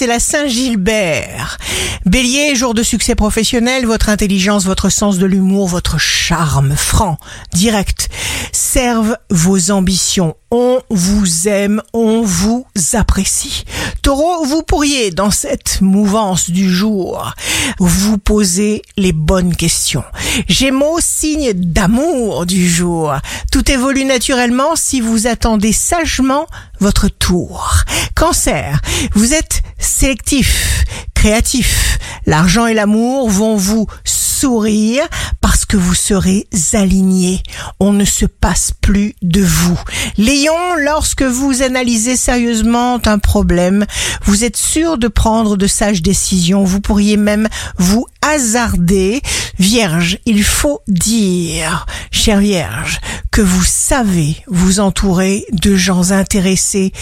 [0.00, 1.58] c'est la Saint-Gilbert.
[2.06, 7.18] Bélier, jour de succès professionnel, votre intelligence, votre sens de l'humour, votre charme franc,
[7.52, 8.08] direct,
[8.50, 10.36] servent vos ambitions.
[10.50, 13.64] On vous aime, on vous apprécie.
[14.00, 17.34] Taureau, vous pourriez, dans cette mouvance du jour,
[17.78, 20.04] vous poser les bonnes questions.
[20.48, 23.14] Gémeaux, signe d'amour du jour.
[23.52, 26.46] Tout évolue naturellement si vous attendez sagement
[26.80, 27.84] votre tour.
[28.14, 28.80] Cancer,
[29.14, 29.62] vous êtes
[30.00, 31.98] sélectif, créatif.
[32.24, 35.06] L'argent et l'amour vont vous sourire
[35.42, 37.42] parce que vous serez aligné.
[37.80, 39.78] On ne se passe plus de vous.
[40.16, 43.84] Léon, lorsque vous analysez sérieusement un problème,
[44.24, 46.64] vous êtes sûr de prendre de sages décisions.
[46.64, 47.46] Vous pourriez même
[47.76, 49.20] vous hasarder.
[49.58, 53.00] Vierge, il faut dire, chère Vierge,
[53.30, 56.92] que vous savez vous entourer de gens intéressés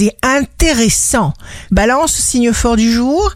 [0.00, 1.32] et intéressants.
[1.70, 3.32] Balance, signe fort du jour,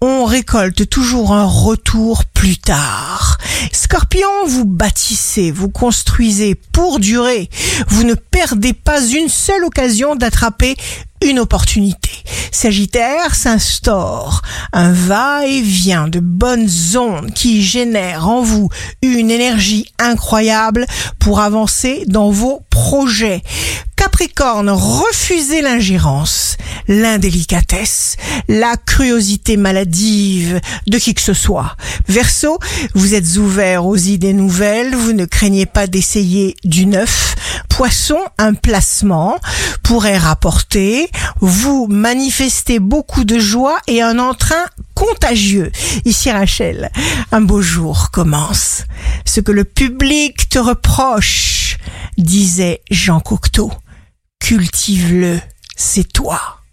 [0.00, 3.38] on récolte toujours un retour plus tard.
[3.72, 7.48] Scorpion, vous bâtissez, vous construisez pour durer.
[7.88, 10.76] Vous ne perdez pas une seule occasion d'attraper
[11.22, 12.10] une opportunité.
[12.50, 18.68] Sagittaire s'instaure un va-et-vient de bonnes ondes qui génèrent en vous
[19.02, 20.86] une énergie incroyable
[21.18, 23.42] pour avancer dans vos projets.
[23.96, 26.56] Capricorne, refusez l'ingérence,
[26.88, 28.16] l'indélicatesse,
[28.48, 31.76] la curiosité maladive de qui que ce soit.
[32.08, 32.58] Verseau,
[32.94, 37.34] vous êtes ouvert aux idées nouvelles, vous ne craignez pas d'essayer du neuf.
[37.68, 39.38] Poisson, un placement
[39.82, 41.08] pourrait rapporter,
[41.40, 45.72] vous manifestez beaucoup de joie et un entrain contagieux.
[46.04, 46.90] Ici Rachel,
[47.32, 48.84] un beau jour commence.
[49.24, 51.78] Ce que le public te reproche,
[52.18, 53.72] disait Jean Cocteau
[54.40, 55.40] cultive-le,
[55.76, 56.59] c'est toi.